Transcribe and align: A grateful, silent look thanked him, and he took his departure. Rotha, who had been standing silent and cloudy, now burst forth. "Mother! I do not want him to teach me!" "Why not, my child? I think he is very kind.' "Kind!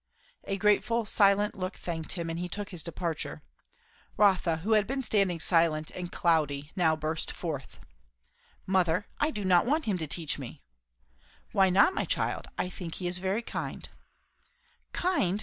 A 0.45 0.57
grateful, 0.57 1.05
silent 1.05 1.53
look 1.55 1.75
thanked 1.75 2.13
him, 2.13 2.27
and 2.27 2.39
he 2.39 2.49
took 2.49 2.69
his 2.69 2.81
departure. 2.81 3.43
Rotha, 4.17 4.57
who 4.63 4.71
had 4.71 4.87
been 4.87 5.03
standing 5.03 5.39
silent 5.39 5.91
and 5.91 6.11
cloudy, 6.11 6.71
now 6.75 6.95
burst 6.95 7.29
forth. 7.31 7.77
"Mother! 8.65 9.05
I 9.19 9.29
do 9.29 9.45
not 9.45 9.67
want 9.67 9.85
him 9.85 9.99
to 9.99 10.07
teach 10.07 10.39
me!" 10.39 10.63
"Why 11.51 11.69
not, 11.69 11.93
my 11.93 12.05
child? 12.05 12.47
I 12.57 12.67
think 12.67 12.95
he 12.95 13.07
is 13.07 13.19
very 13.19 13.43
kind.' 13.43 13.89
"Kind! 14.91 15.39